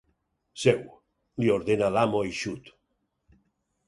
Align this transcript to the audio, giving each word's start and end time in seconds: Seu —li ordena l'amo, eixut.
Seu 0.61 0.79
—li 0.85 1.51
ordena 1.55 1.89
l'amo, 1.97 2.21
eixut. 2.31 2.73